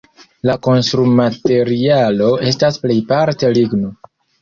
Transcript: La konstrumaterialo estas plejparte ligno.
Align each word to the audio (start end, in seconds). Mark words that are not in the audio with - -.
La 0.49 0.55
konstrumaterialo 0.67 2.33
estas 2.55 2.83
plejparte 2.87 3.57
ligno. 3.63 3.97